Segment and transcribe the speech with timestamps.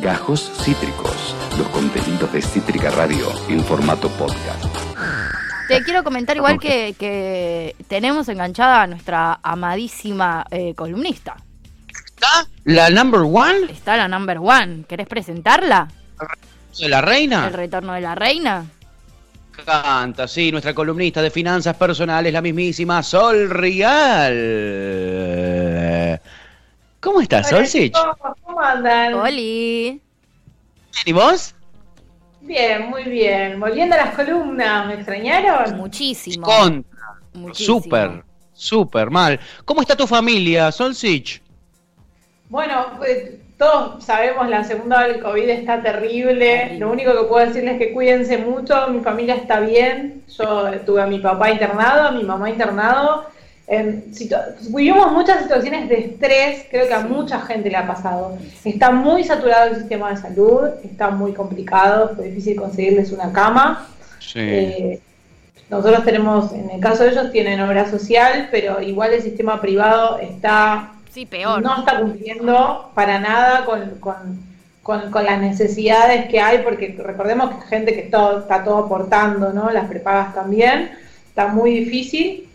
[0.00, 4.64] Gajos Cítricos, los contenidos de Cítrica Radio en formato podcast.
[5.68, 11.36] Te quiero comentar igual que, que tenemos enganchada a nuestra amadísima eh, columnista.
[12.14, 14.84] ¿Está la number one Está la number one.
[14.88, 15.88] ¿Querés presentarla?
[16.78, 17.48] de la reina?
[17.48, 18.64] El retorno de la reina.
[19.66, 24.32] Canta, sí, nuestra columnista de finanzas personales, la mismísima Sol Real.
[27.00, 27.94] ¿Cómo estás, Solsich?
[27.94, 29.14] ¿Cómo, ¿Cómo andan?
[29.14, 30.00] Oli.
[31.06, 31.54] ¿Y vos?
[32.42, 33.58] Bien, muy bien.
[33.58, 35.76] Volviendo a las columnas, ¿me extrañaron?
[35.76, 36.46] Muchísimo.
[36.46, 36.90] Contra.
[37.32, 37.80] Muchísimo.
[37.80, 39.40] Súper, súper mal.
[39.64, 41.42] ¿Cómo está tu familia, Solsich?
[42.50, 46.78] Bueno, pues, todos sabemos la segunda del COVID está terrible.
[46.78, 48.88] Lo único que puedo decirles es que cuídense mucho.
[48.88, 50.22] Mi familia está bien.
[50.36, 53.26] Yo tuve a mi papá internado, a mi mamá internado.
[54.70, 58.36] Vivimos muchas situaciones de estrés, creo que a mucha gente le ha pasado.
[58.64, 63.86] Está muy saturado el sistema de salud, está muy complicado, fue difícil conseguirles una cama.
[64.18, 64.38] Sí.
[64.40, 65.00] Eh,
[65.68, 70.18] nosotros tenemos, en el caso de ellos, tienen obra social, pero igual el sistema privado
[70.18, 71.62] está Sí, peor.
[71.62, 74.50] no está cumpliendo para nada con, con-
[74.82, 79.52] con- con las necesidades que hay, porque recordemos que gente que todo, está todo aportando,
[79.52, 79.70] ¿no?
[79.70, 80.90] Las prepagas también,
[81.28, 82.48] está muy difícil.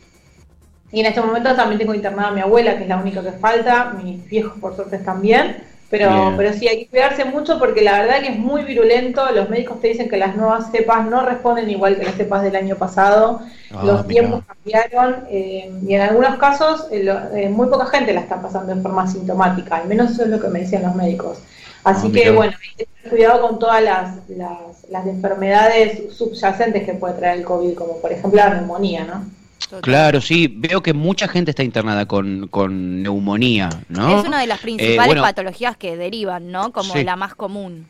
[0.96, 3.34] Y en este momento también tengo internada a mi abuela, que es la única que
[3.34, 5.58] falta, mis viejos por suerte también.
[5.90, 6.38] Pero, Bien.
[6.38, 9.22] pero sí, hay que cuidarse mucho porque la verdad que es muy virulento.
[9.32, 12.56] Los médicos te dicen que las nuevas cepas no responden igual que las cepas del
[12.56, 13.42] año pasado.
[13.72, 18.14] Ah, Los tiempos cambiaron eh, y en algunos casos eh, lo- eh, muy poca gente
[18.14, 20.96] la está pasando en forma asintomática, al menos eso es lo que me decían los
[20.96, 21.40] médicos.
[21.84, 26.84] Así Ah, que bueno, hay que tener cuidado con todas las, las, las enfermedades subyacentes
[26.86, 29.24] que puede traer el COVID, como por ejemplo la neumonía, ¿no?
[29.70, 29.82] Total.
[29.82, 34.20] Claro, sí, veo que mucha gente está internada con, con neumonía, ¿no?
[34.20, 35.22] Es una de las principales bueno.
[35.24, 36.72] patologías que derivan, ¿no?
[36.72, 37.04] Como Sí.
[37.04, 37.88] la más común.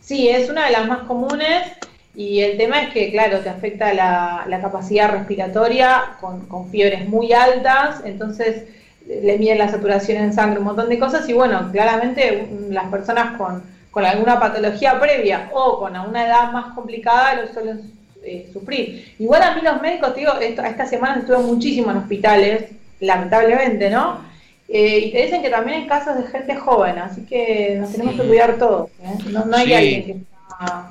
[0.00, 1.64] Sí, es una de las más comunes
[2.14, 7.08] y el tema es que, claro, te afecta la, la capacidad respiratoria con, con fiebres
[7.08, 8.64] muy altas, entonces
[9.06, 13.36] le miden la saturación en sangre, un montón de cosas y bueno, claramente las personas
[13.36, 17.92] con, con alguna patología previa o con una edad más complicada lo suelen
[18.24, 19.14] eh, sufrir.
[19.18, 22.64] Igual a mí los médicos, te digo, esto, esta semana estuve muchísimo en hospitales,
[23.00, 24.20] lamentablemente, ¿no?
[24.68, 28.14] Eh, y te dicen que también hay casos de gente joven, así que nos tenemos
[28.20, 28.88] que cuidar todos.
[29.02, 29.18] ¿eh?
[29.30, 29.74] No, no hay Sí.
[29.74, 30.90] alguien que está,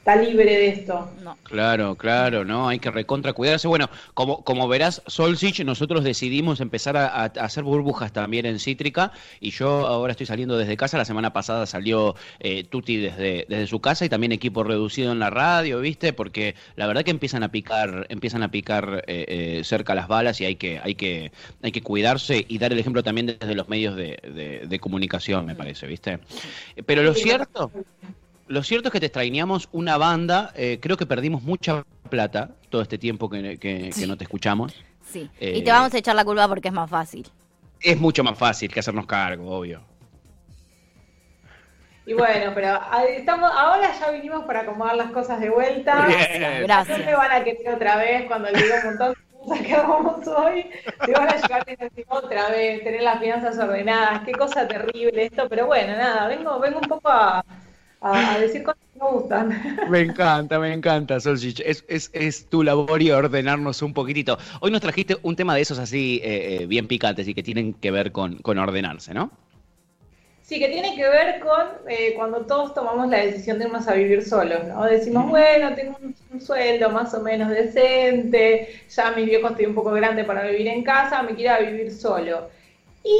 [0.00, 1.10] está libre de esto.
[1.22, 1.36] No.
[1.44, 2.68] Claro, claro, ¿no?
[2.68, 3.68] Hay que recontra cuidarse.
[3.68, 9.12] Bueno, como, como verás, Solsich, nosotros decidimos empezar a, a hacer burbujas también en Cítrica
[9.40, 10.96] y yo ahora estoy saliendo desde casa.
[10.96, 15.18] La semana pasada salió eh, Tuti desde, desde su casa y también equipo reducido en
[15.18, 16.12] la radio, ¿viste?
[16.12, 20.40] Porque la verdad que empiezan a picar, empiezan a picar eh, eh, cerca las balas
[20.40, 21.30] y hay que, hay que,
[21.62, 25.44] hay que cuidarse y dar el ejemplo también desde los medios de, de- de comunicación,
[25.46, 26.20] me parece, ¿viste?
[26.86, 27.70] Pero lo cierto,
[28.50, 32.82] lo cierto es que te extrañamos una banda, eh, creo que perdimos mucha plata todo
[32.82, 34.74] este tiempo que, que- que no te escuchamos.
[35.04, 35.30] Sí.
[35.40, 37.26] Eh, Y te vamos a echar la culpa porque es más fácil.
[37.80, 39.80] Es mucho más fácil que hacernos cargo, obvio.
[42.06, 46.06] Y bueno, pero ah, estamos, ahora ya vinimos para acomodar las cosas de vuelta.
[46.06, 46.18] Bien.
[46.42, 47.16] No me Gracias.
[47.16, 50.66] van a querer otra vez cuando le digo un montón de cosas que hagamos hoy.
[51.06, 54.22] Te van a llegar a decir otra vez, tener las finanzas ordenadas.
[54.24, 55.48] Qué cosa terrible esto.
[55.48, 57.44] Pero bueno, nada, vengo, vengo un poco a,
[58.00, 59.50] a- a decir cosas que me gustan.
[59.84, 61.60] Me encanta, me encanta, Solsich.
[61.64, 64.38] Es, es, es tu labor y ordenarnos un poquitito.
[64.60, 67.74] Hoy nos trajiste un tema de esos así eh, eh, bien picantes y que tienen
[67.74, 69.30] que ver con, con ordenarse, ¿no?
[70.42, 73.94] Sí, que tiene que ver con eh, cuando todos tomamos la decisión de irnos a
[73.94, 74.82] vivir solos, ¿no?
[74.84, 79.74] Decimos, bueno, tengo un, un sueldo más o menos decente, ya mi viejo estoy un
[79.74, 82.50] poco grande para vivir en casa, me quiero vivir solo.
[83.04, 83.16] Y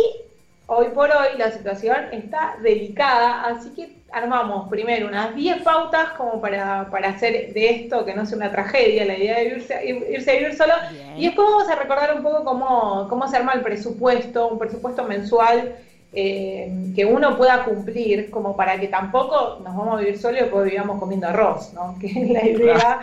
[0.66, 6.40] hoy por hoy la situación está delicada, así que armamos primero unas 10 pautas como
[6.40, 10.30] para, para hacer de esto que no sea una tragedia, la idea de irse, irse
[10.30, 10.74] a vivir solo.
[10.92, 11.18] Bien.
[11.18, 15.04] Y después vamos a recordar un poco cómo, cómo se arma el presupuesto, un presupuesto
[15.04, 15.76] mensual
[16.12, 20.42] eh, que uno pueda cumplir, como para que tampoco nos vamos a vivir solos y
[20.42, 21.96] después vivamos comiendo arroz, ¿no?
[22.00, 23.00] Que es la idea.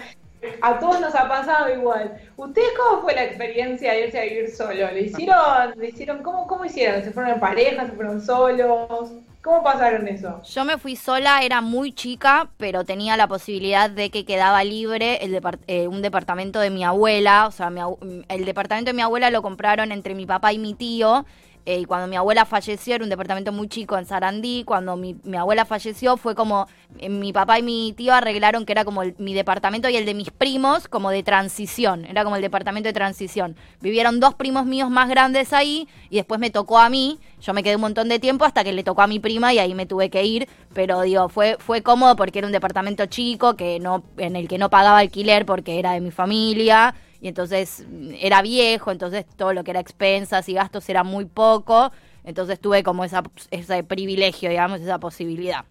[0.61, 2.21] A todos nos ha pasado igual.
[2.35, 4.91] ¿Ustedes cómo fue la experiencia de irse a vivir solo?
[4.91, 7.01] ¿Le hicieron, le hicieron, cómo, cómo hicieron?
[7.03, 7.85] ¿Se fueron en pareja?
[7.85, 9.11] ¿Se fueron solos?
[9.47, 10.41] ¿Cómo pasaron eso?
[10.43, 15.23] Yo me fui sola, era muy chica, pero tenía la posibilidad de que quedaba libre
[15.23, 17.47] el eh, un departamento de mi abuela.
[17.47, 17.79] O sea, mi
[18.27, 21.25] el departamento de mi abuela lo compraron entre mi papá y mi tío.
[21.67, 25.17] Eh, y cuando mi abuela falleció, era un departamento muy chico en Sarandí, cuando mi,
[25.25, 26.65] mi abuela falleció fue como,
[26.97, 30.05] eh, mi papá y mi tío arreglaron que era como el- mi departamento y el
[30.05, 33.57] de mis primos, como de transición, era como el departamento de transición.
[33.81, 37.63] Vivieron dos primos míos más grandes ahí y después me tocó a mí, yo me
[37.63, 39.85] quedé un montón de tiempo hasta que le tocó a mi prima y ahí me
[39.85, 44.05] tuve que ir, pero digo, fue, fue cómodo porque era un departamento chico que no,
[44.15, 48.41] en el que no pagaba alquiler porque era de mi familia y entonces mm, era
[48.41, 51.91] viejo, entonces todo lo que era expensas y gastos era muy poco,
[52.23, 55.65] entonces tuve como esa, ese privilegio, digamos, esa posibilidad.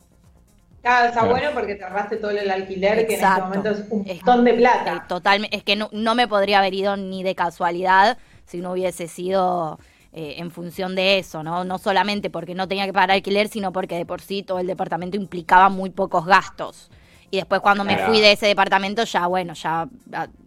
[0.82, 1.30] Claro, está Claro.
[1.30, 3.54] bueno porque te ahorraste todo el alquiler, que en Exacto.
[3.54, 5.04] este momento es un montón de Eh, plata.
[5.08, 9.08] totalmente, es que no, no me podría haber ido ni de casualidad si no hubiese
[9.08, 9.80] sido
[10.12, 11.64] eh, en función de eso, ¿no?
[11.64, 14.66] No solamente porque no tenía que pagar alquiler, sino porque de por sí todo el
[14.68, 16.90] departamento implicaba muy pocos gastos.
[17.30, 19.88] Y después cuando me fui de ese departamento ya, bueno, ya,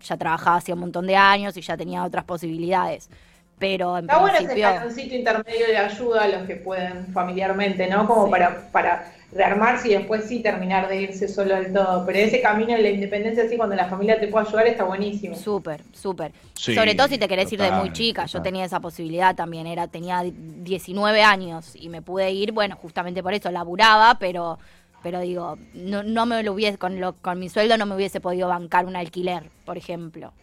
[0.01, 3.09] ya trabajaba hacía un montón de años y ya tenía otras posibilidades.
[3.57, 4.69] Pero en Está bueno ese principio...
[4.69, 8.07] escaloncito intermedio de ayuda a los que pueden familiarmente, ¿no?
[8.07, 8.31] Como Sí.
[8.31, 12.05] para, para rearmarse y después sí terminar de irse solo del todo.
[12.05, 15.35] Pero ese camino de la independencia, así cuando la familia te puede ayudar, está buenísimo.
[15.35, 16.31] Súper, súper.
[16.53, 18.25] Sí, Sobre todo si te querés ir de muy total, chica.
[18.27, 19.67] Yo tenía esa posibilidad también.
[19.67, 24.57] Era, tenía 19 años y me pude ir, bueno, justamente por eso, laburaba, pero,
[25.03, 28.19] pero digo, no, no me lo hubiese, con, lo, con mi sueldo no me hubiese
[28.19, 30.33] podido bancar un alquiler, por ejemplo.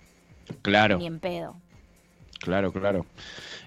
[0.62, 0.98] Claro.
[0.98, 1.56] Ni en pedo.
[2.38, 3.06] Claro, claro.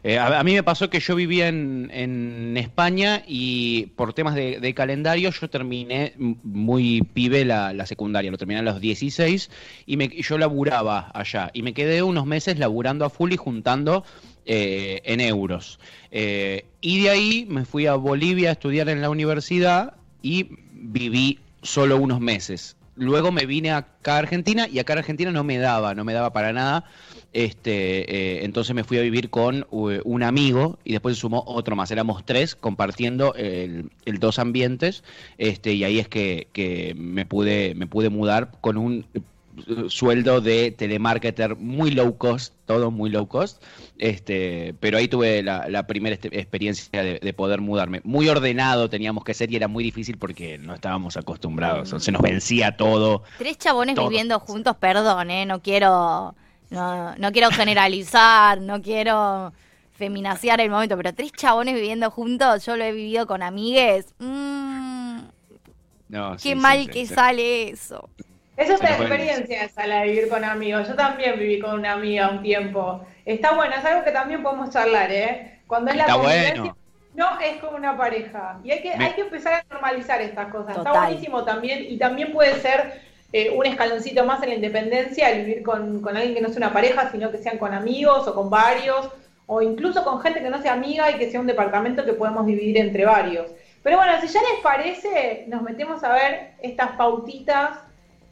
[0.03, 4.36] Eh, a, a mí me pasó que yo vivía en, en España y por temas
[4.36, 9.50] de, de calendario yo terminé muy pibe la, la secundaria, lo terminé a los 16
[9.86, 14.06] y, me, yo laburaba allá y me quedé unos meses laburando a full y juntando
[14.45, 15.80] eh, en euros.
[16.12, 20.50] Eh, y de ahí me fui a Bolivia a estudiar en la universidad y
[20.81, 22.75] viví solo unos meses.
[22.95, 26.13] Luego me vine acá a Argentina y acá a Argentina no me daba, no me
[26.13, 26.83] daba para nada.
[27.31, 31.43] Este, eh, entonces me fui a vivir con eh, un amigo y después se sumó
[31.45, 31.91] otro más.
[31.91, 35.03] Éramos tres compartiendo el, el dos ambientes.
[35.37, 39.05] Este, y ahí es que, que me pude, me pude mudar con un
[39.89, 43.61] sueldo de telemarketer muy low cost, todo muy low cost.
[43.97, 48.01] Este, pero ahí tuve la, la primera este- experiencia de, de poder mudarme.
[48.03, 51.94] Muy ordenado teníamos que ser y era muy difícil porque no estábamos acostumbrados.
[52.03, 53.23] Se nos vencía todo.
[53.38, 54.07] Tres chabones Todo.
[54.09, 55.45] viviendo juntos, perdón, ¿eh?
[55.45, 56.35] No quiero,
[56.69, 59.51] no, no quiero generalizar, no quiero
[59.94, 64.05] feminaciar el momento, pero tres chabones viviendo juntos, yo lo he vivido con amigues.
[64.19, 65.19] Mm,
[66.07, 67.13] No, qué sí, mal que sí.
[67.13, 68.09] sale eso.
[68.59, 69.06] Esa es Se la nos fue.
[69.07, 70.88] experiencia esa, la de vivir con amigos.
[70.88, 73.06] Yo también viví con una amiga un tiempo.
[73.25, 75.59] Está bueno, es algo que también podemos charlar, ¿eh?
[75.67, 76.75] Cuando es la Está bueno.
[77.15, 78.59] no es como una pareja.
[78.63, 80.77] Y hay que, Me- hay que empezar a normalizar estas cosas.
[80.77, 83.01] Está buenísimo también, y también puede ser
[83.33, 86.57] eh, un escaloncito más en la independencia, el vivir con, con alguien que no sea
[86.57, 89.09] una pareja, sino que sean con amigos o con varios,
[89.47, 92.45] o incluso con gente que no sea amiga y que sea un departamento que podemos
[92.45, 93.47] dividir entre varios.
[93.83, 97.77] Pero bueno, si ya les parece, nos metemos a ver estas pautitas.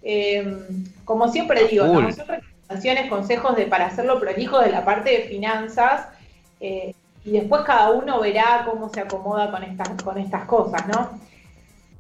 [0.10, 0.58] Eh,
[1.04, 6.08] como siempre digo, son recomendaciones, consejos de, para hacerlo prolijo de la parte de finanzas.
[6.62, 6.94] eh,
[7.26, 11.20] y después cada uno verá cómo se acomoda con estas, con estas cosas, ¿no?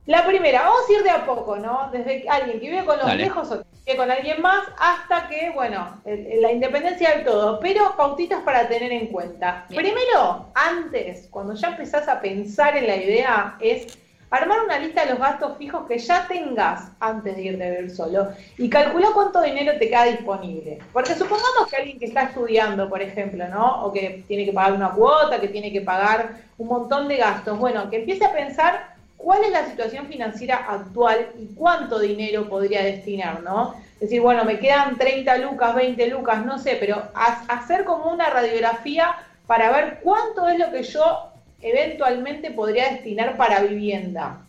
[0.05, 1.89] La primera, vamos a ir de a poco, ¿no?
[1.91, 3.23] Desde alguien que vive con los Dale.
[3.23, 7.93] viejos o que vive con alguien más hasta que, bueno, la independencia del todo, pero
[7.97, 9.65] pautitas para tener en cuenta.
[9.67, 9.81] Bien.
[9.81, 13.97] Primero, antes, cuando ya empezás a pensar en la idea, es
[14.29, 17.91] armar una lista de los gastos fijos que ya tengas antes de ir de vivir
[17.91, 18.27] solo
[18.57, 20.79] y calcula cuánto dinero te queda disponible.
[20.91, 23.85] Porque supongamos que alguien que está estudiando, por ejemplo, ¿no?
[23.85, 27.57] O que tiene que pagar una cuota, que tiene que pagar un montón de gastos,
[27.57, 32.83] bueno, que empiece a pensar cuál es la situación financiera actual y cuánto dinero podría
[32.83, 33.73] destinar, ¿no?
[33.95, 38.11] Es decir, bueno, me quedan 30 lucas, 20 lucas, no sé, pero ha- hacer como
[38.11, 39.15] una radiografía
[39.47, 41.26] para ver cuánto es lo que yo
[41.61, 44.41] eventualmente podría destinar para vivienda.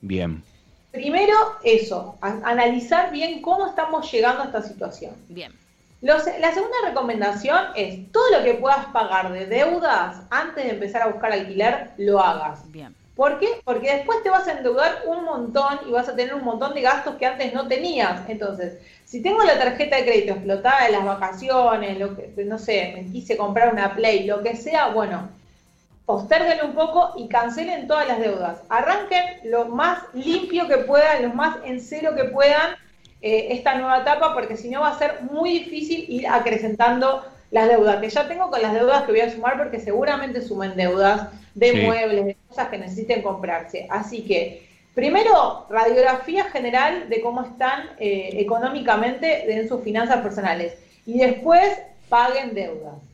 [0.00, 0.42] Bien.
[0.92, 5.14] Primero, eso, analizar bien cómo estamos llegando a esta situación.
[5.28, 5.52] Bien.
[6.02, 11.02] Los- la segunda recomendación es todo lo que puedas pagar de deudas antes de empezar
[11.02, 12.70] a buscar alquiler, lo hagas.
[12.72, 12.94] Bien.
[13.14, 13.48] ¿Por qué?
[13.64, 16.80] Porque después te vas a endeudar un montón y vas a tener un montón de
[16.80, 18.22] gastos que antes no tenías.
[18.28, 22.92] Entonces, si tengo la tarjeta de crédito explotada de las vacaciones, lo que, no sé,
[22.96, 25.28] me quise comprar una Play, lo que sea, bueno,
[26.10, 28.62] posterguen un poco y cancelen todas las deudas.
[28.68, 32.74] Arranquen lo más limpio que puedan, lo más en cero que puedan
[33.22, 37.68] eh, esta nueva etapa, porque si no va a ser muy difícil ir acrecentando las
[37.68, 41.28] deudas, que ya tengo con las deudas que voy a sumar, porque seguramente sumen deudas
[41.54, 41.76] de Sí.
[41.76, 43.86] muebles, de cosas que necesiten comprarse.
[43.88, 50.74] Así que, primero, radiografía general de cómo están eh, económicamente en sus finanzas personales.
[51.06, 53.09] Y después, paguen deudas.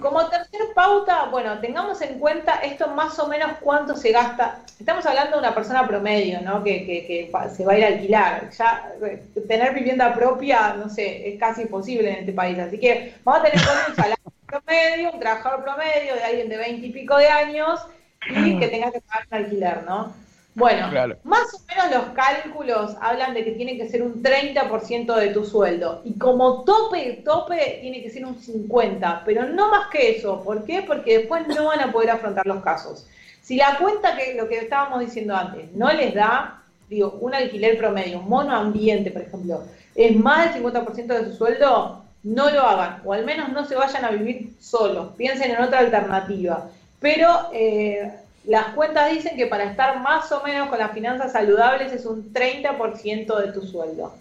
[0.00, 4.60] Como tercer pauta, bueno, tengamos en cuenta esto más o menos cuánto se gasta.
[4.78, 6.62] Estamos hablando de una persona promedio, ¿no?
[6.62, 8.50] Que, que, se va a ir a alquilar.
[8.50, 12.58] Ya eh, tener vivienda propia, no sé, es casi imposible en este país.
[12.58, 16.86] Así que vamos a tener un salario promedio, un trabajador promedio de alguien de veinte
[16.86, 17.80] y pico de años
[18.28, 20.23] y que tenga que pagar un alquiler, ¿no?
[20.56, 20.88] Bueno,
[21.24, 25.44] más o menos los cálculos hablan de que tiene que ser un 30% de tu
[25.44, 26.00] sueldo.
[26.04, 30.42] Y como tope, tope, tiene que ser un 50%, pero no más que eso.
[30.44, 30.82] ¿Por qué?
[30.82, 33.04] Porque después no van a poder afrontar los casos.
[33.42, 37.76] Si la cuenta que lo que estábamos diciendo antes no les da, digo, un alquiler
[37.76, 39.64] promedio, un mono ambiente, por ejemplo,
[39.96, 43.02] es más del 50% de su sueldo, no lo hagan.
[43.04, 45.14] O al menos no se vayan a vivir solos.
[45.16, 46.68] Piensen en otra alternativa.
[47.00, 48.12] Pero eh,
[48.46, 52.32] las cuentas dicen que para estar más o menos con las finanzas saludables es un
[52.32, 54.14] 30% de tu sueldo.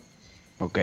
[0.59, 0.79] Ok.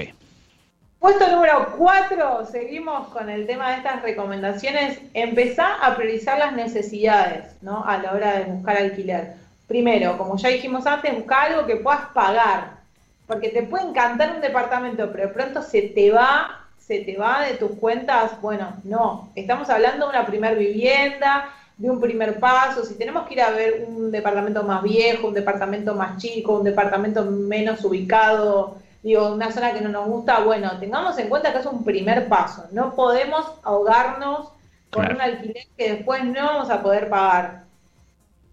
[0.98, 4.98] Puesto número 4, seguimos con el tema de estas recomendaciones.
[5.14, 7.82] Empezá a priorizar las necesidades ¿no?
[7.86, 9.32] a la hora de buscar alquiler.
[9.66, 12.80] Primero, como ya dijimos antes, busca algo que puedas pagar.
[13.26, 17.46] Porque te puede encantar un departamento, pero de pronto se te va, se te va
[17.46, 18.38] de tus cuentas.
[18.42, 19.30] Bueno, no.
[19.34, 21.48] Estamos hablando de una primer vivienda,
[21.80, 25.34] de un primer paso, si tenemos que ir a ver un departamento más viejo, un
[25.34, 30.78] departamento más chico, un departamento menos ubicado, digo, una zona que no nos gusta, bueno,
[30.78, 32.66] tengamos en cuenta que es un primer paso.
[32.72, 34.48] No podemos ahogarnos
[34.90, 37.62] con un alquiler que después no vamos a poder pagar.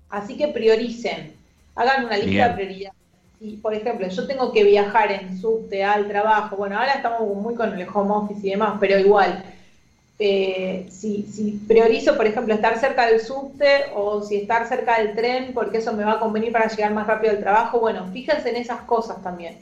[0.10, 1.36] Así que prioricen,
[1.76, 2.98] hagan una lista de prioridades.
[3.42, 7.56] Y, por ejemplo, yo tengo que viajar en subte al trabajo, bueno, ahora estamos muy
[7.56, 9.44] con el home office y demás, pero igual,
[10.20, 15.54] eh, si, priorizo, por ejemplo, estar cerca del subte o si estar cerca del tren,
[15.54, 18.56] porque eso me va a convenir para llegar más rápido al trabajo, bueno, fíjense en
[18.56, 19.58] esas cosas también.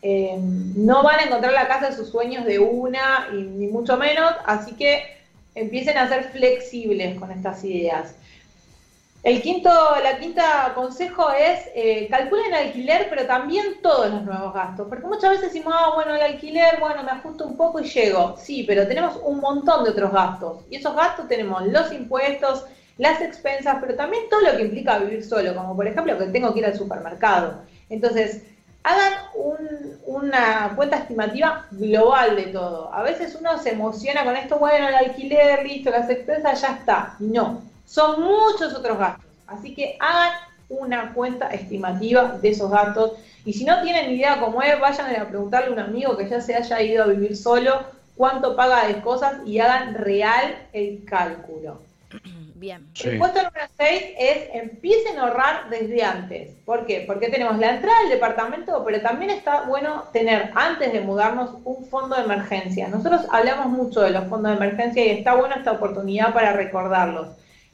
[0.00, 3.96] Eh, no van a encontrar la casa de sus sueños de una, y ni mucho
[3.98, 5.18] menos, así que
[5.54, 8.14] empiecen a ser flexibles con estas ideas.
[9.28, 9.70] El quinto,
[10.02, 14.86] la quinta consejo es eh, calculen alquiler, pero también todos los nuevos gastos.
[14.88, 18.36] Porque muchas veces decimos, ah, bueno, el alquiler, bueno, me ajusto un poco y llego.
[18.38, 20.64] Sí, pero tenemos un montón de otros gastos.
[20.70, 22.64] Y esos gastos tenemos los impuestos,
[22.96, 26.54] las expensas, pero también todo lo que implica vivir solo, como por ejemplo que tengo
[26.54, 27.64] que ir al supermercado.
[27.90, 28.44] Entonces,
[28.82, 29.12] hagan
[30.06, 32.90] una cuenta estimativa global de todo.
[32.94, 37.14] A veces uno se emociona con esto, bueno, el alquiler, listo, las expensas, ya está.
[37.18, 39.24] No, son muchos otros gastos.
[39.46, 40.32] Así que hagan
[40.68, 43.12] una cuenta estimativa de esos gastos.
[43.46, 46.40] Y si no tienen idea cómo es, vayan a preguntarle a un amigo que ya
[46.40, 47.82] se haya ido a vivir solo
[48.14, 51.80] cuánto paga de cosas y hagan real el cálculo.
[52.54, 52.88] Bien.
[53.04, 56.56] El puesto número 6 es empiecen a ahorrar desde antes.
[56.66, 57.04] ¿Por qué?
[57.06, 61.86] Porque tenemos la entrada del departamento, pero también está bueno tener antes de mudarnos un
[61.86, 62.88] fondo de emergencia.
[62.88, 67.28] Nosotros hablamos mucho de los fondos de emergencia y está buena esta oportunidad para recordarlos.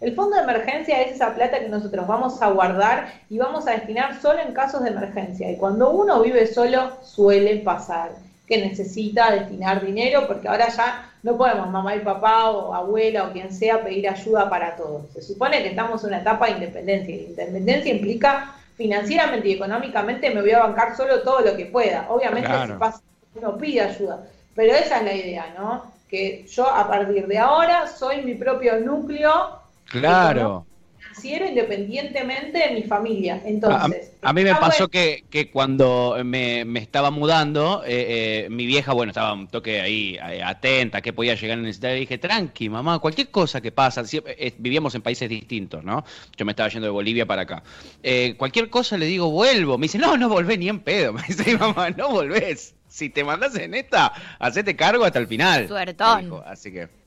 [0.04, 3.70] El fondo de emergencia es esa plata que nosotros vamos a guardar y vamos a
[3.70, 5.50] destinar solo en casos de emergencia.
[5.50, 8.10] Y cuando uno vive solo, suele pasar
[8.46, 13.32] que necesita destinar dinero porque ahora ya no podemos mamá y papá o abuela o
[13.32, 15.06] quien sea pedir ayuda para todo.
[15.14, 20.28] Se supone que estamos en una etapa de independencia y independencia implica financieramente y económicamente
[20.34, 22.04] me voy a bancar solo todo lo que pueda.
[22.10, 23.00] Obviamente si pasa,
[23.36, 24.20] uno pide ayuda,
[24.54, 25.94] pero esa es la idea, ¿no?
[26.10, 30.66] Que yo a partir de ahora soy mi propio núcleo Claro.
[30.98, 33.40] Financiero independientemente de mi familia.
[33.44, 34.12] Entonces.
[34.22, 39.32] A, mí me pasó que, cuando me, estaba mudando, eh, eh, mi vieja, bueno, estaba
[39.32, 41.96] un toque ahí eh, atenta, que podía llegar a necesitar.
[41.96, 44.02] Y dije, tranqui, mamá, cualquier cosa que pasa.
[44.58, 46.04] vivíamos en países distintos, ¿no?
[46.36, 47.62] Yo me estaba yendo de Bolivia para acá.
[48.36, 49.78] cualquier cosa le digo, vuelvo.
[49.78, 51.12] Me dice, no, no volvés ni en pedo.
[51.12, 52.74] Me dice, mamá, no volvés.
[52.88, 55.68] Si te mandas en esta, hacete cargo hasta el final.
[55.68, 56.42] Suertón.
[56.46, 57.03] Así que.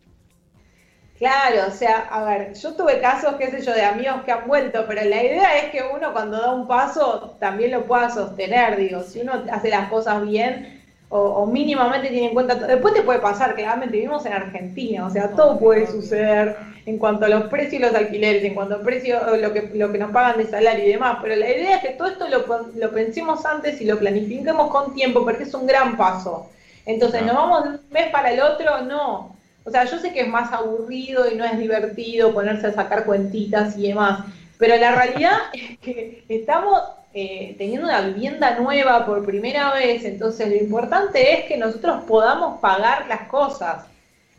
[1.18, 4.48] Claro, o sea, a ver, yo tuve casos, qué sé yo, de amigos que han
[4.48, 8.78] vuelto, pero la idea es que uno cuando da un paso también lo pueda sostener,
[8.78, 13.18] digo, si uno hace las cosas bien o, mínimamente tiene en cuenta, después te puede
[13.18, 16.56] pasar, claramente vivimos en Argentina, o sea, todo puede suceder
[16.86, 19.92] en cuanto a los precios y los alquileres, en cuanto a precios, lo que, lo
[19.92, 22.46] que nos pagan de salario y demás, pero la idea es que todo esto lo,
[22.76, 26.48] lo pensemos antes y lo planifiquemos con tiempo, porque es un gran paso.
[26.86, 28.82] Entonces, ¿nos vamos de un mes para el otro?
[28.84, 29.37] No
[29.68, 33.04] o sea, yo sé que es más aburrido y no es divertido ponerse a sacar
[33.04, 34.22] cuentitas y demás,
[34.58, 36.84] pero la realidad es que estamos
[37.14, 42.62] eh, teniendo una vivienda nueva por primera vez, entonces lo importante es que nosotros podamos
[42.62, 43.86] pagar las cosas.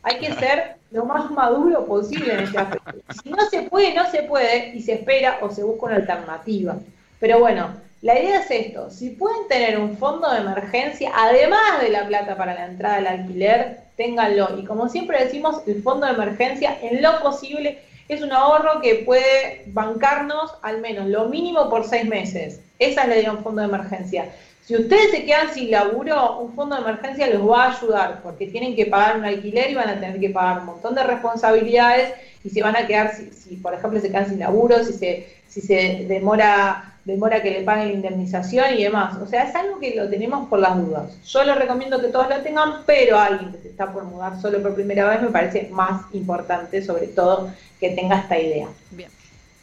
[0.02, 2.94] Hay que ser lo más maduro posible en este aspecto.
[3.22, 6.76] Si no se puede, no se puede y se espera o se busca una alternativa.
[7.20, 11.90] Pero bueno, la idea es esto, si pueden tener un fondo de emergencia, además de
[11.90, 14.58] la plata para la entrada al alquiler, ténganlo.
[14.58, 19.02] Y como siempre decimos, el fondo de emergencia en lo posible es un ahorro que
[19.04, 22.60] puede bancarnos al menos lo mínimo por seis meses.
[22.78, 24.30] Esa es la idea de un fondo de emergencia.
[24.64, 28.46] Si ustedes se quedan sin laburo, un fondo de emergencia les va a ayudar porque
[28.46, 32.12] tienen que pagar un alquiler y van a tener que pagar un montón de responsabilidades
[32.44, 35.60] y se van a quedar, si, por ejemplo se quedan sin laburo, si se, si
[35.60, 39.16] se demora, demora que le paguen la indemnización y demás.
[39.22, 41.16] O sea, es algo que lo tenemos por las dudas.
[41.26, 44.62] Yo les recomiendo que todos lo tengan, pero alguien que se está por mudar solo
[44.62, 47.50] por primera vez me parece más importante, sobre todo,
[47.80, 48.68] que tenga esta idea.
[48.90, 49.10] Bien.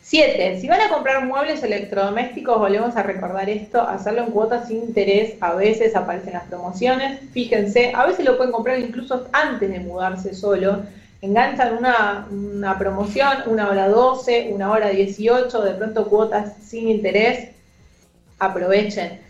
[0.07, 4.77] Siete, si van a comprar muebles electrodomésticos, volvemos a recordar esto, hacerlo en cuotas sin
[4.77, 9.79] interés, a veces aparecen las promociones, fíjense, a veces lo pueden comprar incluso antes de
[9.79, 10.83] mudarse solo,
[11.25, 17.49] enganchan una, promoción, una hora 12, una hora 18, de pronto cuotas sin interés,
[18.39, 19.21] aprovechen.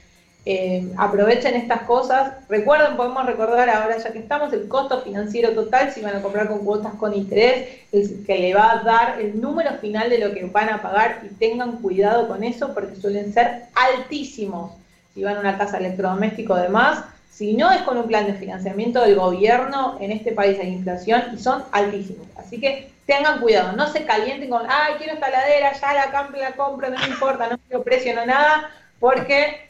[0.48, 2.34] Eh, aprovechen estas cosas.
[2.48, 6.48] Recuerden, podemos recordar ahora ya que estamos, el costo financiero total, si van a comprar
[6.48, 10.46] con cuotas con interés, que le va a dar el número final de lo que
[10.46, 14.72] van a pagar y tengan cuidado con eso porque suelen ser altísimos.
[15.16, 19.02] Si van a una casa electrodoméstico además, si no es con un plan de financiamiento
[19.02, 22.26] del gobierno, en este país hay inflación y son altísimos.
[22.38, 26.40] Así que tengan cuidado, no se calienten con, ay, quiero esta ladera, ya la, compro,
[26.40, 28.70] la compro, no me importa, no quiero precio, no nada,
[29.02, 29.70] porque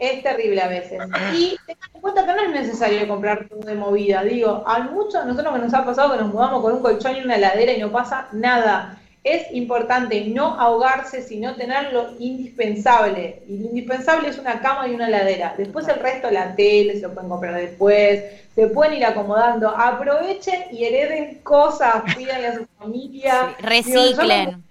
[0.00, 0.98] es terrible a veces.
[1.32, 4.24] Y tengan en cuenta que no es necesario comprar todo de movida.
[4.24, 7.20] Digo, a muchos nosotros que nos ha pasado que nos mudamos con un colchón y
[7.20, 8.98] una heladera y no pasa nada.
[9.24, 13.42] Es importante no ahogarse, sino tener lo indispensable.
[13.46, 15.54] Y lo indispensable es una cama y una heladera.
[15.56, 18.24] Después el resto, la tele, se lo pueden comprar después,
[18.54, 19.68] se pueden ir acomodando.
[19.68, 23.54] Aprovechen y hereden cosas, pídanle a su familia.
[23.60, 24.64] reciclen.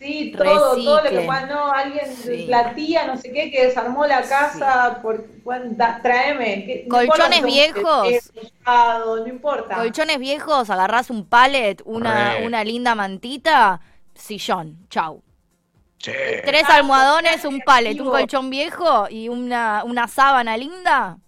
[0.00, 2.08] Sí, todo, todo lo que pueda, no, alguien,
[2.48, 6.86] la tía, no sé qué, que desarmó la casa, por, bueno, tráeme.
[6.88, 8.08] Colchones viejos.
[8.64, 9.74] no importa.
[9.74, 13.82] Colchones viejos, agarrás un pallet, una, una linda mantita,
[14.14, 15.22] sillón, chau.
[15.98, 21.18] Tres almohadones, un pallet, un colchón viejo y una, una sábana linda,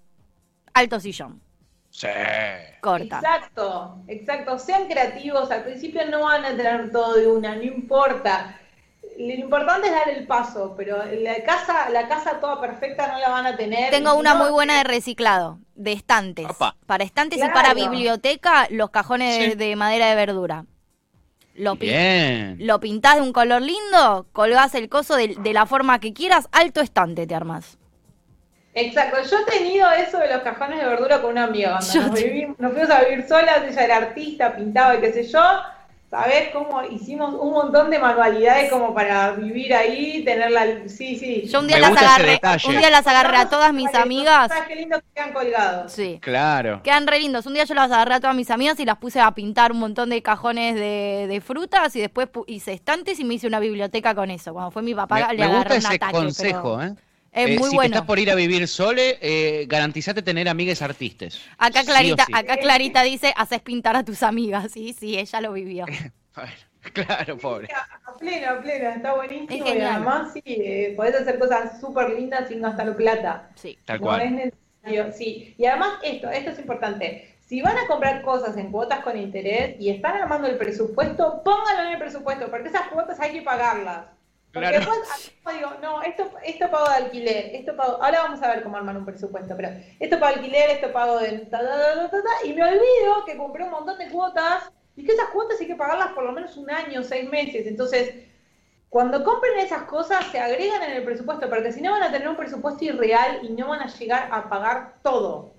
[0.72, 1.42] alto sillón.
[1.90, 2.08] Sí.
[2.80, 3.16] Corta.
[3.16, 4.58] Exacto, exacto.
[4.58, 5.50] Sean creativos.
[5.50, 8.58] Al principio no van a tener todo de una, no importa
[9.18, 13.28] lo importante es dar el paso, pero la casa, la casa toda perfecta no la
[13.28, 13.90] van a tener.
[13.90, 16.46] Tengo una muy buena de reciclado, de estantes.
[16.86, 20.64] Para estantes y para biblioteca, los cajones de, madera de verdura.
[21.54, 22.56] Lo, Bien.
[22.60, 26.80] lo pintás de un color lindo, colgás el coso de, la forma que quieras, alto
[26.80, 27.78] estante te armas.
[28.74, 31.74] Exacto, yo he tenido eso de los cajones de verdura con una amiga.
[31.74, 35.40] Nos, nos, fuimos a vivir solas, ella era artista, pintaba y qué sé yo
[36.12, 41.48] ¿Sabes cómo hicimos un montón de manualidades como para vivir ahí, tenerla, sí, sí.
[41.48, 44.48] Yo un día las agarré, un día las agarré a todas mis amigas.
[44.48, 45.90] ¿Sabes qué lindo que quedan colgados?
[45.90, 46.18] Sí.
[46.20, 46.82] Claro.
[46.82, 47.46] Quedan re lindos.
[47.46, 49.78] Un día yo las agarré a todas mis amigas y las puse a pintar un
[49.78, 54.30] montón de cajones de, frutas y después hice estantes y me hice una biblioteca con
[54.30, 54.52] eso.
[54.52, 56.12] Cuando fue mi papá le agarré un ataque.
[56.12, 56.94] consejo, ¿eh?
[57.32, 57.94] Es eh, muy si bueno.
[57.94, 61.40] estás por ir a vivir sole, eh, garantizate tener amigas artistas.
[61.56, 64.70] Acá Clarita, acá Clarita dice, haces pintar a tus amigas.
[64.70, 65.86] Sí, sí, ella lo vivió.
[66.92, 67.68] Claro, pobre.
[67.72, 69.66] A pleno, a pleno, está buenísimo.
[69.68, 73.50] y además, sí, eh, podés hacer cosas súper lindas sin gastar plata.
[73.54, 74.20] Sí, tal cual.
[74.20, 75.54] Es necesario, sí.
[75.56, 77.36] Y además, esto, esto es importante.
[77.46, 81.84] Si van a comprar cosas en cuotas con interés y están armando el presupuesto, pónganlo
[81.84, 84.06] en el presupuesto, porque esas cuotas hay que pagarlas.
[84.52, 84.98] Porque después
[85.54, 88.96] digo, no, esto, esto pago de alquiler, esto pago, ahora vamos a ver cómo armar
[88.96, 91.48] un presupuesto, pero esto pago de alquiler, esto pago de
[92.44, 95.74] y me olvido que compré un montón de cuotas y que esas cuotas hay que
[95.74, 97.66] pagarlas por lo menos un año, seis meses.
[97.66, 98.14] Entonces,
[98.90, 102.28] cuando compren esas cosas, se agregan en el presupuesto, porque si no van a tener
[102.28, 105.54] un presupuesto irreal y no van a llegar a pagar todo.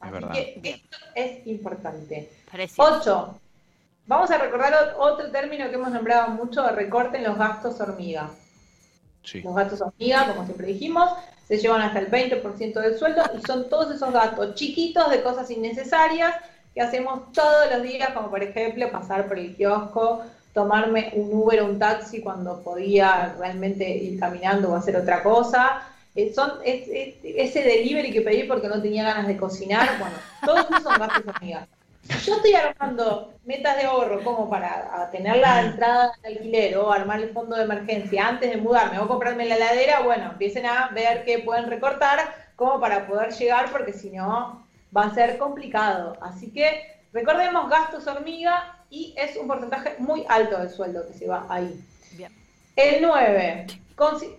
[0.00, 2.30] Así que esto es importante.
[2.76, 3.40] Ocho.
[4.06, 8.28] Vamos a recordar otro término que hemos nombrado mucho, recorten los gastos hormiga.
[9.42, 11.10] Los gastos hormiga, como siempre dijimos,
[11.48, 15.50] se llevan hasta el 20% del sueldo y son todos esos gastos chiquitos de cosas
[15.50, 16.34] innecesarias
[16.74, 21.62] que hacemos todos los días, como por ejemplo pasar por el kiosco, tomarme un Uber
[21.62, 25.82] o un taxi cuando podía realmente ir caminando o hacer otra cosa.
[26.14, 30.14] Eh, son ese delivery que pedí porque no tenía ganas de cocinar, bueno,
[30.44, 31.68] todos esos son gastos amigas.
[32.08, 36.92] Si yo estoy armando metas de ahorro como para tener la entrada de alquiler o
[36.92, 40.90] armar el fondo de emergencia antes de mudarme o comprarme la heladera, bueno, empiecen a
[40.94, 44.64] ver qué pueden recortar como para poder llegar, porque si no,
[44.96, 46.16] va a ser complicado.
[46.20, 51.26] Así que recordemos gastos hormiga y es un porcentaje muy alto del sueldo que se
[51.26, 51.80] va ahí.
[52.12, 52.32] Bien.
[52.76, 53.66] El 9.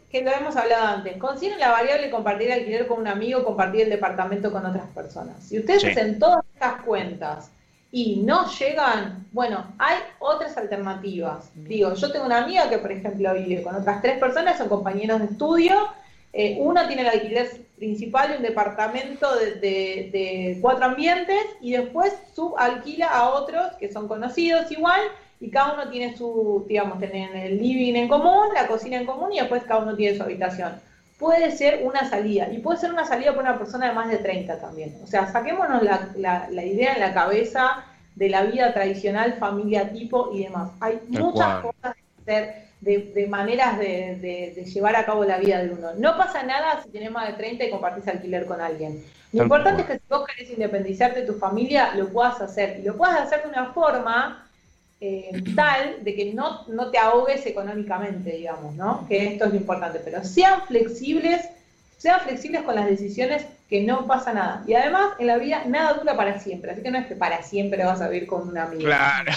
[0.09, 3.89] que lo hemos hablado antes, consideren la variable compartir alquiler con un amigo, compartir el
[3.89, 5.43] departamento con otras personas.
[5.43, 7.51] Si ustedes hacen todas estas cuentas
[7.95, 11.49] y no llegan, bueno, hay otras alternativas.
[11.55, 15.21] Digo, yo tengo una amiga que, por ejemplo, vive con otras tres personas, son compañeros
[15.21, 15.77] de estudio.
[16.33, 23.07] Eh, una tiene el alquiler principal de un departamento de, cuatro ambientes y después subalquila
[23.07, 24.99] a otros que son conocidos igual
[25.39, 29.31] y cada uno tiene su, digamos, tienen el living en común, la cocina en común
[29.31, 30.73] y después cada uno tiene su habitación.
[31.17, 34.17] Puede ser una salida y puede ser una salida para una persona de más de
[34.17, 34.97] 30 también.
[35.03, 40.31] O sea, saquémonos la, la, idea en la cabeza de la vida tradicional, familia tipo
[40.33, 40.71] y demás.
[40.81, 45.93] Hay muchas cosas que hacer de, maneras de, llevar a cabo la vida de uno.
[45.97, 49.03] No pasa nada si tienes más de 30 y compartís alquiler con alguien.
[49.33, 52.79] Lo importante es que si vos querés independizarte de tu familia, lo puedas hacer.
[52.79, 54.44] Y lo puedas hacer de una forma
[55.07, 59.07] eh, tal de que no, no te ahogues económicamente, digamos, ¿no?
[59.07, 59.99] Que esto es lo importante.
[60.03, 61.47] Pero sean flexibles,
[61.97, 64.63] sean flexibles con las decisiones que no pasa nada.
[64.65, 66.71] Y además, en la vida nada dura para siempre.
[66.71, 68.83] Así que no es que para siempre vas a vivir con una amiga.
[68.83, 69.31] Claro.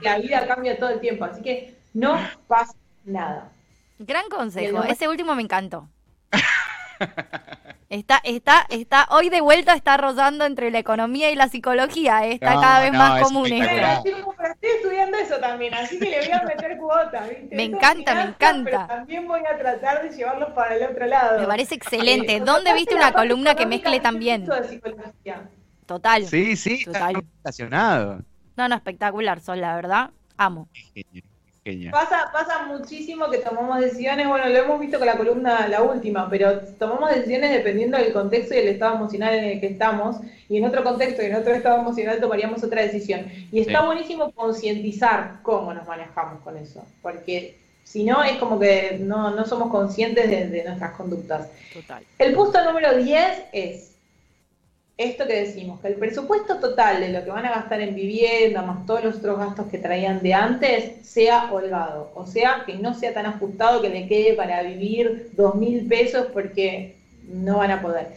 [0.00, 1.26] La vida cambia todo el tiempo.
[1.26, 3.50] Así que no pasa nada.
[3.98, 4.84] Gran consejo.
[4.84, 5.86] Ese último me encantó.
[7.90, 12.34] Está, está, está, hoy de vuelta está rozando entre la economía y la psicología, ¿eh?
[12.34, 14.08] está cada vez más común esto.
[14.14, 17.26] Estoy estudiando eso también, así que le voy a meter cuota.
[17.50, 18.86] Me encanta, me encanta.
[18.86, 21.40] también voy a tratar de llevarlos para el otro lado.
[21.40, 22.40] Me parece excelente.
[22.40, 24.48] ¿Dónde viste una columna que mezcle tan bien?
[25.86, 26.26] Total.
[26.26, 27.22] Sí, sí, total.
[27.36, 28.22] Estacionado.
[28.56, 30.10] No, no, espectacular, Sol, la verdad.
[30.36, 30.68] Amo.
[31.90, 36.28] Pasa, pasa muchísimo que tomamos decisiones, bueno, lo hemos visto con la columna, la última,
[36.28, 40.16] pero tomamos decisiones dependiendo del contexto y el estado emocional en el que estamos,
[40.50, 43.26] y en otro contexto y en otro estado emocional tomaríamos otra decisión.
[43.50, 48.98] Y está buenísimo concientizar cómo nos manejamos con eso, porque si no es como que
[49.00, 51.48] no, no somos conscientes de, de nuestras conductas.
[51.72, 52.02] Total.
[52.18, 53.93] El punto número 10 es
[54.96, 58.62] esto que decimos, que el presupuesto total de lo que van a gastar en vivienda,
[58.62, 62.12] más todos los otros gastos que traían de antes, sea holgado.
[62.14, 66.28] O sea, que no sea tan ajustado que le quede para vivir dos mil pesos
[66.32, 66.94] porque
[67.28, 68.08] no van a poder.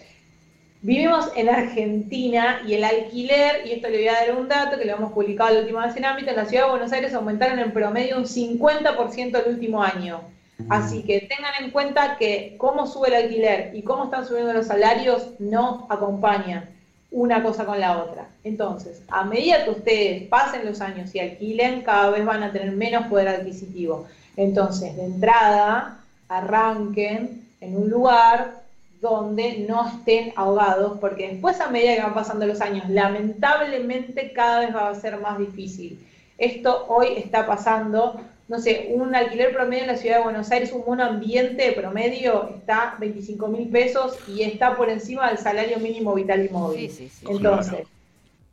[0.81, 4.85] Vivimos en Argentina y el alquiler, y esto le voy a dar un dato que
[4.85, 7.57] lo hemos publicado la última vez en ámbito, en la ciudad de Buenos Aires aumentaron
[7.57, 10.36] en promedio un 50% el último año.
[10.69, 14.67] Así que tengan en cuenta que cómo sube el alquiler y cómo están subiendo los
[14.67, 16.69] salarios no acompañan
[17.11, 18.27] una cosa con la otra.
[18.43, 22.71] Entonces, a medida que ustedes pasen los años y alquilen, cada vez van a tener
[22.71, 24.05] menos poder adquisitivo.
[24.35, 28.61] Entonces, de entrada, arranquen en un lugar
[28.99, 34.59] donde no estén ahogados, porque después a medida que van pasando los años, lamentablemente cada
[34.61, 35.99] vez va a ser más difícil.
[36.37, 40.71] Esto hoy está pasando no sé, un alquiler promedio en la ciudad de Buenos Aires,
[40.71, 46.13] un buen ambiente promedio está 25 mil pesos y está por encima del salario mínimo
[46.13, 47.11] vital y móvil.
[47.27, 47.85] Entonces,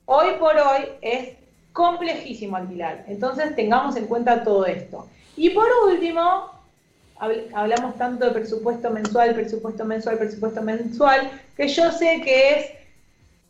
[0.07, 1.37] hoy por hoy es
[1.73, 3.05] complejísimo alquilar.
[3.07, 5.07] Entonces, tengamos en cuenta todo esto.
[5.37, 6.51] Y por último,
[7.55, 12.67] hablamos tanto de presupuesto mensual, presupuesto mensual, presupuesto mensual, que yo sé que es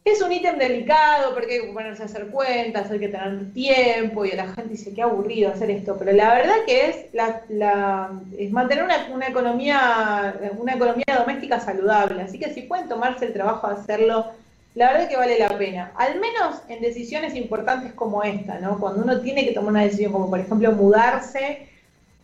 [0.05, 4.27] es un ítem delicado porque hay que ponerse a hacer cuentas, hay que tener tiempo
[4.27, 8.53] y la gente dice qué aburrido hacer esto, pero la verdad que es, la, es
[8.53, 13.75] mantener una, economía, una economía doméstica saludable, así que si pueden tomarse el trabajo de
[13.77, 14.27] hacerlo,
[14.75, 18.79] la verdad que vale la pena, al menos en decisiones importantes como esta, ¿no?
[18.79, 21.67] cuando uno tiene que tomar una decisión como por ejemplo mudarse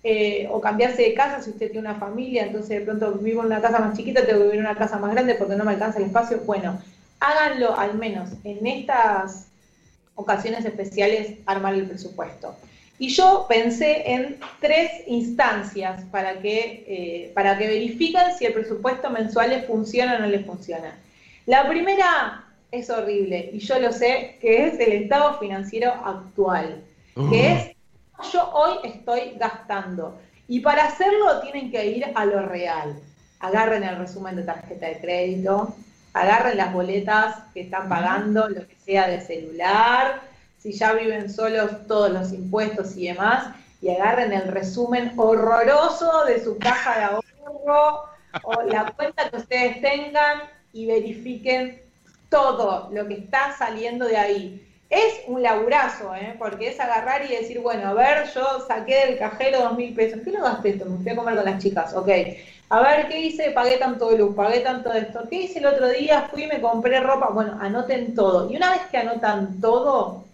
[0.05, 3.47] eh, o cambiarse de casa si usted tiene una familia, entonces de pronto vivo en
[3.47, 5.73] una casa más chiquita, tengo que vivir en una casa más grande porque no me
[5.73, 6.79] alcanza el espacio, bueno
[7.21, 9.49] háganlo al menos en estas
[10.15, 12.57] ocasiones especiales, armar el presupuesto.
[12.99, 19.09] Y yo pensé en tres instancias para que, eh, para que verifiquen si el presupuesto
[19.09, 20.99] mensual les funciona o no les funciona.
[21.47, 26.83] La primera es horrible y yo lo sé, que es el estado financiero actual,
[27.15, 27.35] que uh.
[27.35, 27.77] es
[28.33, 30.19] yo hoy estoy gastando.
[30.47, 33.01] Y para hacerlo tienen que ir a lo real.
[33.39, 35.75] Agarren el resumen de tarjeta de crédito,
[36.13, 40.21] agarren las boletas que están pagando, lo que sea de celular,
[40.59, 46.43] si ya viven solos, todos los impuestos y demás, y agarren el resumen horroroso de
[46.43, 48.05] su caja de ahorro
[48.43, 50.43] o la cuenta que ustedes tengan
[50.73, 51.81] y verifiquen
[52.29, 54.67] todo lo que está saliendo de ahí.
[54.91, 56.35] Es un laburazo, ¿eh?
[56.39, 60.21] porque es agarrar y decir, bueno, a ver, yo saqué del cajero dos mil pesos.
[60.25, 60.85] ¿Qué lo gasté esto?
[60.85, 61.95] Me fui a comer con las chicas.
[61.95, 62.09] Ok,
[62.71, 63.51] a ver, ¿qué hice?
[63.51, 65.27] Pagué tanto de luz, pagué tanto de esto.
[65.29, 66.29] ¿Qué hice el otro día?
[66.31, 67.31] Fui y me compré ropa.
[67.31, 68.49] Bueno, anoten todo.
[68.49, 70.25] Y una vez que anotan todo,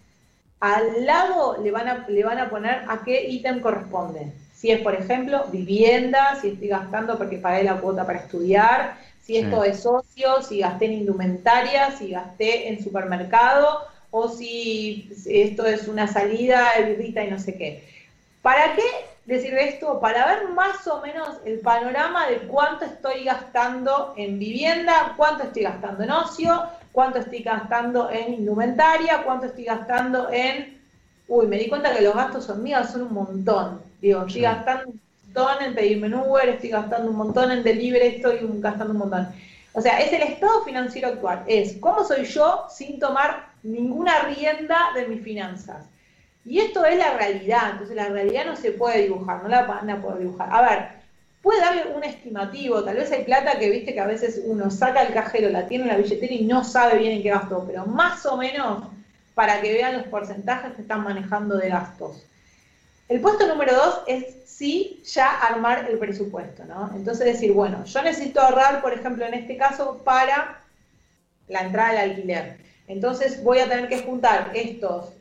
[0.60, 4.32] al lado le van a, le van a poner a qué ítem corresponde.
[4.54, 9.38] Si es, por ejemplo, vivienda, si estoy gastando porque pagué la cuota para estudiar, si
[9.38, 15.88] esto es socio, si gasté en indumentaria, si gasté en supermercado o si esto es
[15.88, 17.88] una salida, birrita y no sé qué.
[18.42, 18.82] ¿Para qué
[19.26, 20.00] decir esto?
[20.00, 25.64] Para ver más o menos el panorama de cuánto estoy gastando en vivienda, cuánto estoy
[25.64, 26.62] gastando en ocio,
[26.92, 30.80] cuánto estoy gastando en indumentaria, cuánto estoy gastando en...
[31.28, 33.82] Uy, me di cuenta que los gastos hormigas son un montón.
[34.00, 38.16] Digo, estoy gastando un montón en pedirme en Uber, estoy gastando un montón en delivery,
[38.16, 39.28] estoy gastando un montón.
[39.72, 41.42] O sea, es el estado financiero actual.
[41.48, 45.84] Es cómo soy yo sin tomar ninguna rienda de mis finanzas.
[46.46, 49.90] Y esto es la realidad, entonces la realidad no se puede dibujar, no la van
[49.90, 50.48] a poder dibujar.
[50.52, 50.88] A ver,
[51.42, 55.02] puede darle un estimativo, tal vez hay plata que viste que a veces uno saca
[55.02, 57.84] el cajero, la tiene en la billetera y no sabe bien en qué gastó, pero
[57.84, 58.84] más o menos
[59.34, 62.24] para que vean los porcentajes que están manejando de gastos.
[63.08, 66.90] El puesto número dos es sí ya armar el presupuesto, ¿no?
[66.94, 70.60] Entonces decir, bueno, yo necesito ahorrar, por ejemplo, en este caso, para
[71.48, 72.56] la entrada al alquiler.
[72.88, 75.12] Entonces voy a tener que juntar estos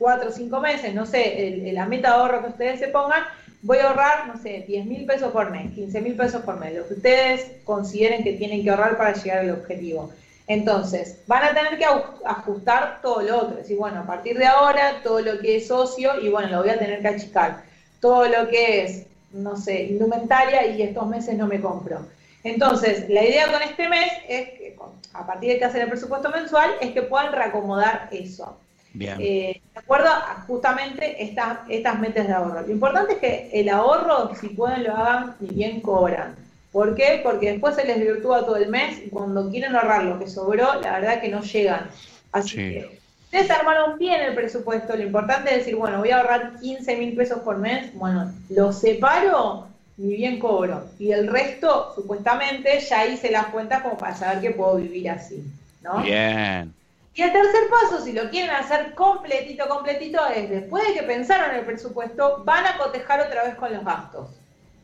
[0.00, 3.22] cuatro o cinco meses, no sé, la meta de ahorro que ustedes se pongan,
[3.60, 6.74] voy a ahorrar, no sé, 10 mil pesos por mes, 15 mil pesos por mes,
[6.74, 10.10] lo que ustedes consideren que tienen que ahorrar para llegar al objetivo.
[10.46, 13.50] Entonces, van a tener que ajustar todo lo otro.
[13.50, 16.62] Es decir, bueno, a partir de ahora, todo lo que es socio, y bueno, lo
[16.62, 17.62] voy a tener que achicar.
[18.00, 22.00] Todo lo que es, no sé, indumentaria, y estos meses no me compro.
[22.42, 24.76] Entonces, la idea con este mes es que,
[25.12, 28.56] a partir de que hacen el presupuesto mensual, es que puedan reacomodar eso.
[28.92, 29.16] Bien.
[29.20, 32.62] Eh, de acuerdo a justamente estas, estas metas de ahorro.
[32.62, 36.34] Lo importante es que el ahorro, si pueden, lo hagan y bien cobran.
[36.72, 37.20] ¿Por qué?
[37.22, 40.80] Porque después se les virtúa todo el mes y cuando quieren ahorrar lo que sobró,
[40.80, 41.90] la verdad que no llegan.
[42.32, 44.96] Así que ustedes armaron bien el presupuesto.
[44.96, 47.92] Lo importante es decir, bueno, voy a ahorrar 15 mil pesos por mes.
[47.94, 49.66] Bueno, lo separo
[49.98, 50.84] y bien cobro.
[50.98, 55.44] Y el resto, supuestamente, ya hice las cuentas como para saber que puedo vivir así.
[55.82, 56.02] ¿no?
[56.02, 56.72] Bien.
[57.20, 61.54] Y el tercer paso, si lo quieren hacer completito, completito, es después de que pensaron
[61.54, 64.30] el presupuesto, van a cotejar otra vez con los gastos,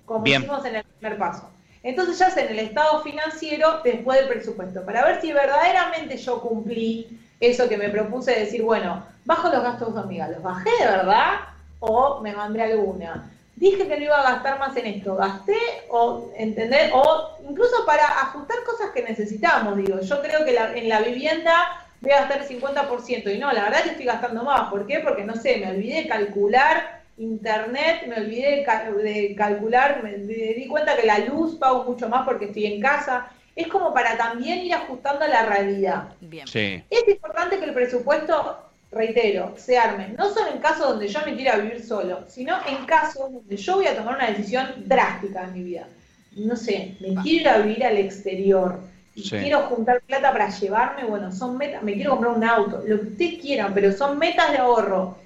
[0.05, 1.49] como hicimos en el primer paso.
[1.83, 7.18] Entonces ya hacen el estado financiero después del presupuesto, para ver si verdaderamente yo cumplí
[7.40, 10.90] eso que me propuse de decir, bueno, bajo los gastos de amiga, ¿los bajé de
[10.90, 11.37] verdad
[11.81, 13.31] o me mandé alguna?
[13.55, 15.57] Dije que no iba a gastar más en esto, gasté
[15.88, 21.01] o entender, o incluso para ajustar cosas que necesitamos, digo, yo creo que en la
[21.01, 23.35] vivienda voy a gastar el 50%.
[23.35, 24.71] Y no, la verdad que estoy gastando más.
[24.71, 25.01] ¿Por qué?
[25.01, 30.97] Porque, no sé, me olvidé de calcular internet, me olvidé de, calcular, me, di cuenta
[30.97, 33.31] que la luz pago mucho más porque estoy en casa.
[33.55, 36.09] Es como para también ir ajustando a la realidad.
[36.21, 36.47] Bien.
[36.47, 36.83] Sí.
[36.91, 38.59] Es importante que el presupuesto,
[38.91, 42.85] reitero, se arme, no solo en casos donde yo me quiera vivir solo, sino en
[42.85, 45.89] casos donde yo voy a tomar una decisión drástica en mi vida.
[46.33, 48.79] No sé, me quiero ir a vivir al exterior
[49.23, 53.07] quiero juntar plata para llevarme, bueno, son metas, me quiero comprar un auto, lo que
[53.07, 55.17] ustedes quieran, pero son metas de ahorro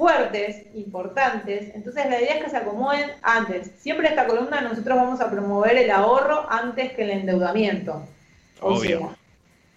[0.00, 3.70] fuertes, importantes, entonces la idea es que se acomoden antes.
[3.80, 8.02] Siempre esta columna nosotros vamos a promover el ahorro antes que el endeudamiento.
[8.62, 8.98] O sea,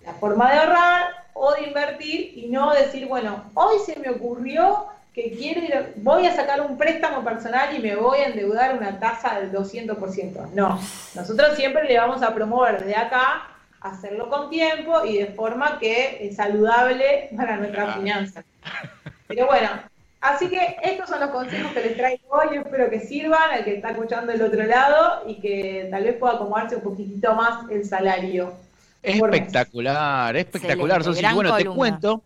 [0.05, 4.85] la forma de ahorrar o de invertir y no decir, bueno, hoy se me ocurrió
[5.13, 8.99] que quiero ir, voy a sacar un préstamo personal y me voy a endeudar una
[9.01, 10.51] tasa del 200%.
[10.53, 10.79] No,
[11.15, 13.49] nosotros siempre le vamos a promover desde acá
[13.83, 18.45] hacerlo con tiempo y de forma que es saludable para nuestras finanzas.
[19.27, 19.69] Pero bueno,
[20.21, 23.75] así que estos son los consejos que les traigo hoy, espero que sirvan al que
[23.75, 27.85] está escuchando del otro lado y que tal vez pueda acomodarse un poquitito más el
[27.85, 28.53] salario.
[29.03, 31.03] Espectacular, espectacular.
[31.33, 32.23] bueno, te cuento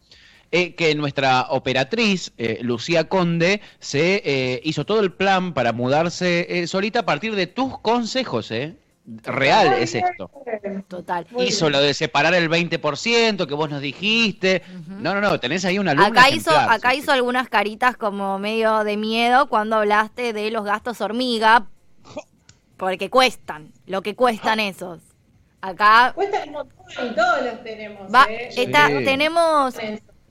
[0.52, 6.68] eh, que nuestra operatriz, eh, Lucía Conde, se eh, hizo todo el plan para mudarse
[6.68, 8.76] solita a partir de tus consejos, ¿eh?
[9.24, 10.30] Real es esto.
[10.88, 11.26] Total.
[11.40, 14.64] Hizo lo de separar el 20% que vos nos dijiste.
[14.88, 18.84] No, no, no, tenés ahí una luna Acá hizo, acá hizo algunas caritas como medio
[18.84, 21.68] de miedo cuando hablaste de los gastos hormiga,
[22.78, 25.00] porque cuestan, lo que cuestan esos.
[25.62, 26.12] Acá...
[26.14, 28.12] Cuestan y todos los tenemos.
[28.30, 29.04] ¿eh?
[29.06, 29.76] Tenemos...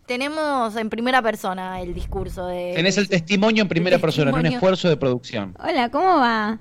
[0.07, 2.75] Tenemos en primera persona el discurso de...
[2.77, 5.57] Tenés el testimonio en primera persona, en un esfuerzo de producción.
[5.59, 6.61] Hola, ¿cómo va?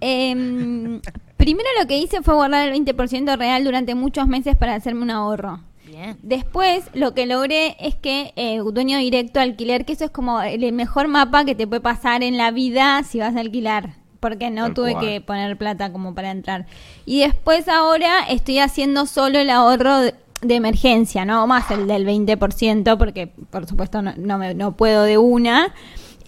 [0.00, 1.00] Eh,
[1.36, 5.10] primero lo que hice fue guardar el 20% real durante muchos meses para hacerme un
[5.10, 5.60] ahorro.
[5.86, 6.16] Bien.
[6.22, 10.72] Después lo que logré es que eh, dueño directo alquiler, que eso es como el
[10.72, 14.74] mejor mapa que te puede pasar en la vida si vas a alquilar, porque no
[14.74, 16.66] tuve que poner plata como para entrar.
[17.04, 22.98] Y después ahora estoy haciendo solo el ahorro de, emergencia, no más el del 20%,
[22.98, 25.72] porque por supuesto no, no, me, no puedo de una.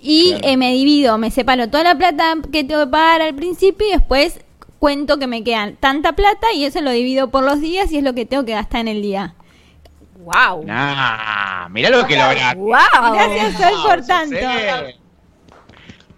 [0.03, 3.87] Y eh, me divido, me separo toda la plata que tengo que pagar al principio
[3.87, 4.41] y después
[4.79, 8.05] cuento que me quedan tanta plata y eso lo divido por los días y es
[8.05, 9.35] lo que tengo que gastar en el día.
[10.19, 10.65] ¡Wow!
[10.65, 12.59] Nah, mirá lo que lograste.
[12.59, 13.13] ¡Wow!
[13.13, 14.37] Gracias, Sol, por tanto.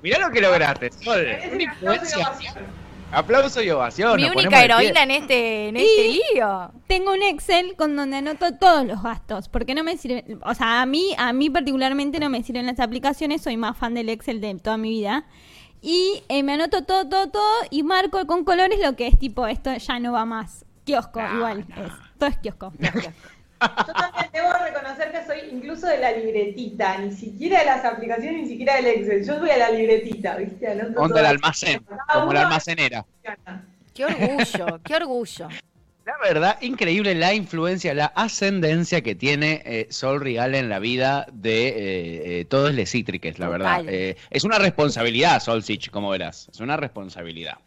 [0.02, 1.26] Mirá lo que lograste, Sol.
[1.52, 2.32] Una influencia.
[3.12, 4.16] Aplauso y ovación.
[4.16, 6.70] Mi única heroína en este, en este lío.
[6.86, 10.82] Tengo un Excel con donde anoto todos los gastos, porque no me sirve, o sea,
[10.82, 14.40] a mí, a mí particularmente no me sirven las aplicaciones, soy más fan del Excel
[14.40, 15.24] de toda mi vida.
[15.82, 19.46] Y eh, me anoto todo, todo, todo y marco con colores lo que es tipo,
[19.46, 20.64] esto ya no va más.
[20.84, 22.72] Kiosco, igual, es, todo es kiosco.
[23.60, 28.42] Yo también debo reconocer que soy incluso de la libretita, ni siquiera de las aplicaciones,
[28.42, 29.26] ni siquiera del Excel.
[29.26, 30.68] Yo voy a la libretita, ¿viste?
[30.68, 33.04] Anoto Onda el almacén, como la almacenera.
[33.94, 35.48] Qué orgullo, qué orgullo.
[36.06, 41.26] La verdad, increíble la influencia, la ascendencia que tiene eh, Sol Real en la vida
[41.32, 43.84] de eh, eh, todos los cítriques, la verdad.
[43.86, 46.48] Eh, es una responsabilidad, Sol Sich, como verás.
[46.50, 47.58] Es una responsabilidad.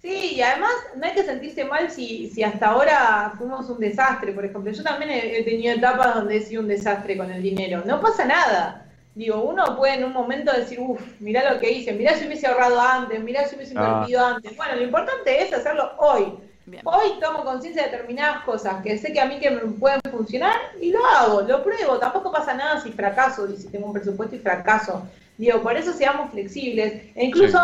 [0.00, 4.32] Sí, y además no hay que sentirse mal si, si hasta ahora fuimos un desastre,
[4.32, 4.70] por ejemplo.
[4.70, 7.82] Yo también he, he tenido etapas donde he sido un desastre con el dinero.
[7.84, 8.84] No pasa nada.
[9.16, 12.46] Digo, uno puede en un momento decir, uff, mirá lo que hice, mirá si hubiese
[12.46, 13.82] ahorrado antes, mirá si hubiese Ah.
[13.94, 14.56] invertido antes.
[14.56, 16.34] Bueno, lo importante es hacerlo hoy.
[16.66, 16.82] Bien.
[16.84, 20.54] Hoy tomo conciencia de determinadas cosas que sé que a mí que me pueden funcionar
[20.80, 21.98] y lo hago, lo pruebo.
[21.98, 25.02] Tampoco pasa nada si fracaso y si tengo un presupuesto y fracaso.
[25.38, 27.58] Digo, por eso seamos flexibles e incluso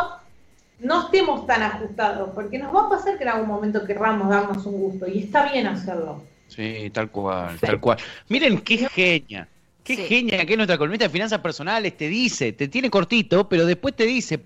[0.81, 4.65] no estemos tan ajustados, porque nos va a pasar que en algún momento querramos darnos
[4.67, 6.23] un gusto y está bien hacerlo.
[6.49, 7.99] Sí, tal cual, tal cual.
[8.29, 9.49] Miren qué genia.
[9.83, 10.03] Qué Sí.
[10.05, 11.95] genia que es nuestra columnista de finanzas personales.
[11.95, 14.41] Te dice, te tiene cortito, pero después te dice,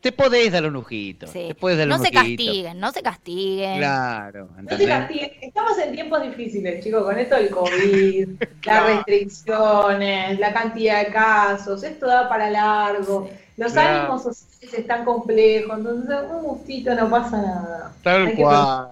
[0.00, 1.26] te podés dar un lujito.
[1.26, 1.46] Sí.
[1.48, 3.78] Te podés dar No un se castiguen, no se castiguen.
[3.78, 5.32] Claro, No se castiguen.
[5.42, 8.28] Estamos en tiempos difíciles, chicos, con esto del COVID,
[8.66, 13.98] las restricciones, la cantidad de casos, esto da para largo, los Claro.
[14.00, 14.26] ánimos
[14.64, 17.92] sociales están complejos, entonces un gustito no pasa nada.
[18.02, 18.90] Tal Hay cual.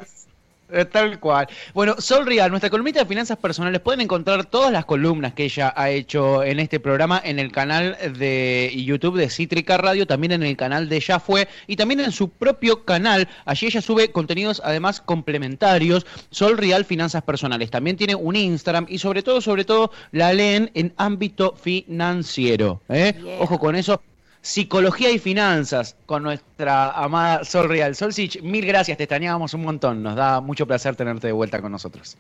[0.73, 1.49] Eh, Tal cual.
[1.75, 5.73] Bueno, Sol Real, nuestra columnista de finanzas personales, pueden encontrar todas las columnas que ella
[5.77, 10.43] ha hecho en este programa en el canal de YouTube de Cítrica Radio, también en
[10.43, 13.29] el canal de Ya Fue y también en su propio canal.
[13.45, 16.07] Allí ella sube contenidos además complementarios.
[16.31, 17.71] Sol Real Finanzas Personales.
[17.71, 22.81] También tiene un Instagram y sobre todo, sobre todo, la leen en ámbito financiero.
[22.89, 23.15] ¿eh?
[23.23, 23.41] Yeah.
[23.41, 24.01] Ojo con eso.
[24.43, 27.95] Psicología y finanzas con nuestra amada Sol Real.
[27.95, 30.03] Sol Sich, mil gracias, te extrañábamos un montón.
[30.03, 32.17] Nos da mucho placer tenerte de vuelta con nosotros.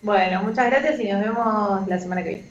[0.00, 2.44] Bueno, muchas gracias y nos vemos la semana que viene.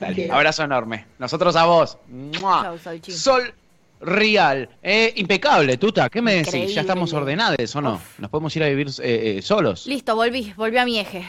[0.00, 1.04] Dale, abrazo enorme.
[1.18, 1.98] Nosotros a vos.
[2.08, 2.76] ¡Mua!
[2.82, 2.98] Chau.
[3.08, 3.54] Sol
[4.00, 4.70] Real.
[4.82, 6.08] Eh, impecable, Tuta.
[6.08, 6.48] ¿Qué me decís?
[6.48, 6.74] Increíble.
[6.74, 7.94] ¿Ya estamos ordenades o no?
[7.94, 8.18] Uf.
[8.18, 9.86] ¿Nos podemos ir a vivir eh, eh, solos?
[9.86, 11.24] Listo, volví, volví a mi eje.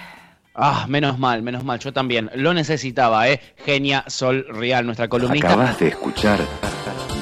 [0.56, 1.78] Ah, menos mal, menos mal.
[1.80, 2.32] Yo también.
[2.36, 3.42] Lo necesitaba, ¿eh?
[3.66, 5.50] Genia Sol Real, nuestra columnista.
[5.50, 6.40] Acabas de escuchar